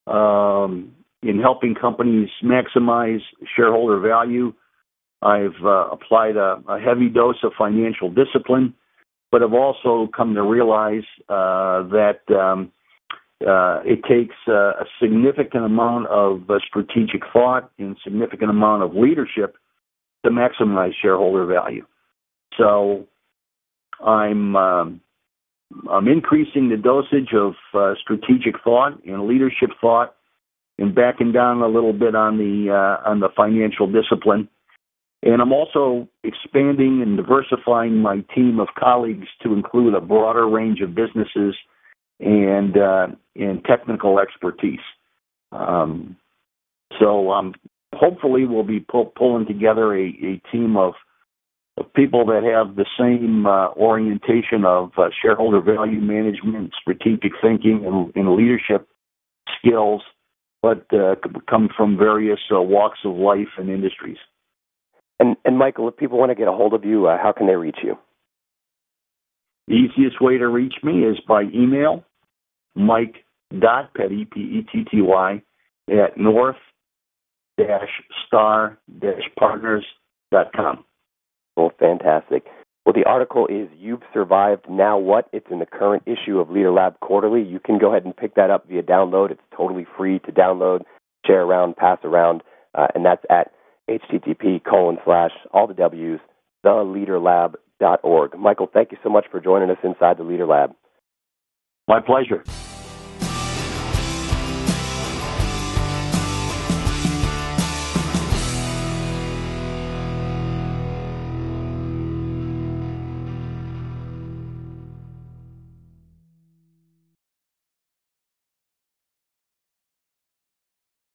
um, 0.07 0.93
in 1.23 1.41
helping 1.41 1.75
companies 1.75 2.31
maximize 2.43 3.21
shareholder 3.57 4.01
value. 4.01 4.53
I've 5.21 5.65
uh, 5.65 5.89
applied 5.91 6.37
a, 6.37 6.63
a, 6.69 6.81
heavy 6.81 7.09
dose 7.09 7.37
of 7.43 7.53
financial 7.59 8.09
discipline, 8.09 8.75
but 9.33 9.43
have 9.43 9.53
also 9.53 10.09
come 10.17 10.35
to 10.35 10.43
realize 10.43 11.03
uh, 11.29 11.83
that 11.89 12.21
um, 12.31 12.73
uh, 13.47 13.81
it 13.85 14.03
takes 14.03 14.35
uh, 14.49 14.71
a 14.81 14.85
significant 15.01 15.65
amount 15.65 16.09
of 16.09 16.51
uh, 16.51 16.59
strategic 16.67 17.23
thought 17.33 17.71
and 17.79 17.97
significant 18.03 18.51
amount 18.51 18.83
of 18.83 18.95
leadership 18.95 19.57
to 20.25 20.31
maximize 20.31 20.93
shareholder 21.01 21.47
value. 21.47 21.87
So 22.57 23.07
I'm 24.05 24.57
um, 24.57 25.01
I'm 25.89 26.09
increasing 26.09 26.69
the 26.69 26.77
dosage 26.77 27.33
of 27.33 27.55
uh, 27.75 27.95
strategic 28.01 28.63
thought 28.65 29.05
and 29.05 29.29
leadership 29.29 29.71
thought, 29.81 30.15
and 30.79 30.95
backing 30.95 31.31
down 31.31 31.63
a 31.63 31.69
little 31.69 31.93
bit 31.93 32.17
on 32.17 32.39
the 32.39 32.73
uh, 32.73 33.09
on 33.09 33.21
the 33.21 33.29
financial 33.37 33.87
discipline. 33.87 34.49
And 35.23 35.43
I'm 35.43 35.53
also 35.53 36.09
expanding 36.25 37.03
and 37.03 37.17
diversifying 37.17 37.97
my 37.97 38.25
team 38.35 38.61
of 38.61 38.69
colleagues 38.79 39.27
to 39.43 39.53
include 39.53 39.95
a 39.95 40.01
broader 40.01 40.49
range 40.49 40.81
of 40.81 40.95
businesses 40.95 41.55
and 42.21 42.77
uh, 42.77 43.07
and 43.37 43.65
technical 43.65 44.19
expertise. 44.19 44.81
Um, 45.53 46.17
so 46.99 47.31
um, 47.31 47.55
hopefully 47.95 48.45
we'll 48.45 48.65
be 48.65 48.81
pull, 48.81 49.07
pulling 49.07 49.47
together 49.47 49.95
a, 49.95 50.07
a 50.07 50.43
team 50.53 50.77
of, 50.77 50.95
of, 51.77 51.93
people 51.95 52.27
that 52.27 52.43
have 52.43 52.77
the 52.77 52.87
same 52.99 53.47
uh, 53.47 53.69
orientation 53.71 54.65
of 54.65 54.91
uh, 54.99 55.09
shareholder 55.23 55.61
value 55.61 56.01
management, 56.01 56.73
strategic 56.81 57.33
thinking, 57.41 57.85
and, 57.87 58.13
and 58.15 58.37
leadership 58.37 58.89
skills, 59.59 60.03
but 60.63 60.87
uh, 60.93 61.15
come 61.49 61.69
from 61.77 61.97
various 61.97 62.41
uh, 62.53 62.61
walks 62.61 62.99
of 63.05 63.15
life 63.17 63.49
and 63.57 63.69
industries. 63.71 64.19
And, 65.21 65.37
and 65.45 65.59
Michael, 65.59 65.89
if 65.89 65.97
people 65.97 66.19
want 66.19 66.31
to 66.31 66.35
get 66.35 66.49
a 66.49 66.53
hold 66.53 66.75
of 66.75 66.85
you, 66.85 67.07
uh, 67.07 67.19
how 67.21 67.33
can 67.33 67.47
they 67.47 67.57
reach 67.57 67.79
you? 67.83 67.97
The 69.69 69.75
easiest 69.75 70.19
way 70.21 70.39
to 70.39 70.49
reach 70.49 70.77
me 70.83 71.05
is 71.05 71.19
by 71.29 71.43
email, 71.43 72.03
Mike 72.75 73.17
dot 73.61 73.93
Petty 73.95 74.27
at 75.91 76.17
North 76.17 76.57
dash 77.59 78.03
Star 78.27 78.79
dash 78.99 79.29
Partners 79.39 79.85
dot 80.33 80.53
com. 80.57 80.85
Well, 81.55 81.73
fantastic. 81.79 82.45
Well, 82.87 82.95
the 82.95 83.05
article 83.05 83.47
is 83.47 83.69
You've 83.77 84.03
Survived 84.15 84.71
Now 84.71 84.97
What? 84.97 85.29
It's 85.35 85.49
in 85.51 85.59
the 85.59 85.67
current 85.67 86.03
issue 86.07 86.39
of 86.39 86.49
Leader 86.49 86.71
Lab 86.71 86.99
Quarterly. 87.01 87.43
You 87.43 87.61
can 87.61 87.79
go 87.79 87.91
ahead 87.91 88.07
and 88.07 88.17
pick 88.17 88.37
that 88.37 88.51
up 88.51 88.67
via 88.69 88.83
download. 88.83 89.31
It's 89.31 89.43
totally 89.55 89.87
free 89.99 90.19
to 90.21 90.33
download, 90.33 90.85
share 91.27 91.43
around, 91.43 91.77
pass 91.77 91.99
around, 92.05 92.43
uh, 92.75 92.87
and 92.95 93.05
that's 93.05 93.25
at 93.29 93.53
http 93.91 94.65
colon 94.65 94.97
slash 95.05 95.33
all 95.53 95.67
the 95.67 95.75
W's 95.75 96.21
theleaderlab.org. 96.65 98.39
Michael, 98.39 98.71
thank 98.73 98.93
you 98.93 98.99
so 99.03 99.09
much 99.09 99.27
for 99.31 99.41
joining 99.41 99.71
us 99.71 99.79
inside 99.83 100.19
the 100.19 100.25
Leader 100.25 100.47
Lab. 100.47 100.75
My 101.87 102.01
pleasure. 102.01 102.45